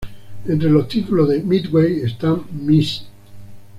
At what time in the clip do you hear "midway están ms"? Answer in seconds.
1.43-3.03